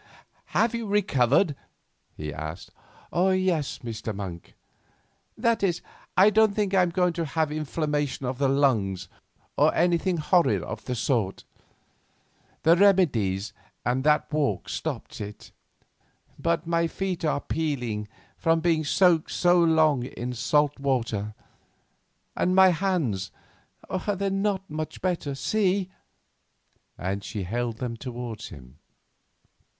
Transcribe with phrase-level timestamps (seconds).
[0.57, 1.55] "Have you recovered?"
[2.17, 2.71] he asked.
[3.13, 4.15] "Yes, Mr.
[4.15, 4.55] Monk;
[5.37, 5.83] that is,
[6.17, 9.07] I don't think I am going to have inflammation of the lungs
[9.57, 11.43] or anything horrid of the sort.
[12.63, 13.53] The remedies
[13.85, 15.51] and that walk stopped it.
[16.39, 18.07] But my feet are peeling
[18.39, 21.35] from being soaked so long in salt water,
[22.35, 23.29] and my hands
[23.87, 25.35] are not much better.
[25.35, 25.91] See,"
[26.97, 28.79] and she held them towards him.